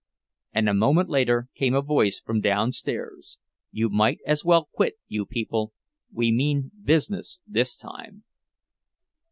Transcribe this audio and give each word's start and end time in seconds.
And 0.51 0.67
a 0.67 0.73
moment 0.73 1.09
later 1.09 1.47
came 1.53 1.75
a 1.75 1.81
voice 1.83 2.19
from 2.19 2.41
downstairs: 2.41 3.37
"You 3.69 3.87
might 3.87 4.17
as 4.25 4.43
well 4.43 4.67
quit, 4.73 4.95
you 5.07 5.27
people. 5.27 5.73
We 6.11 6.31
mean 6.31 6.71
business, 6.83 7.39
this 7.45 7.75
time." 7.75 8.23